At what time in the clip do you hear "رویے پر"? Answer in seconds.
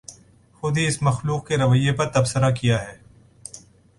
1.57-2.07